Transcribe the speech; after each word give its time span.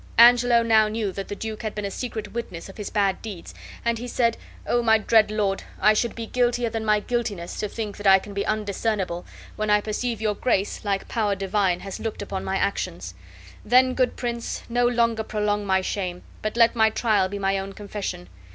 Angelo 0.17 0.63
now 0.63 0.87
knew 0.87 1.11
the 1.11 1.23
duke 1.23 1.61
had 1.61 1.75
been 1.75 1.85
a 1.85 1.91
secret 1.91 2.33
witness 2.33 2.67
of 2.69 2.77
his 2.77 2.89
bad 2.89 3.21
deeds, 3.21 3.53
and 3.85 3.99
be 3.99 4.07
said: 4.07 4.35
"O 4.65 4.81
my 4.81 4.97
dread 4.97 5.29
lord, 5.29 5.61
I 5.79 5.93
should 5.93 6.15
be 6.15 6.25
guiltier 6.25 6.71
than 6.71 6.83
my 6.83 7.01
guiltiness, 7.01 7.59
to 7.59 7.69
think 7.69 8.03
I 8.03 8.17
can 8.17 8.33
be 8.33 8.43
undiscernible, 8.43 9.27
when 9.57 9.69
I 9.69 9.79
perceive 9.79 10.19
your 10.19 10.33
Grace, 10.33 10.83
like 10.83 11.07
power 11.07 11.35
divine, 11.35 11.81
has 11.81 11.99
looked 11.99 12.23
upon 12.23 12.43
my 12.43 12.57
actions. 12.57 13.13
Then, 13.63 13.93
good 13.93 14.15
prince, 14.15 14.63
no 14.67 14.87
longer 14.87 15.21
prolong 15.23 15.67
my 15.67 15.81
shame, 15.81 16.23
but 16.41 16.57
let 16.57 16.75
my 16.75 16.89
trial 16.89 17.29
be 17.29 17.37
my 17.37 17.59
own 17.59 17.73
confession. 17.73 18.27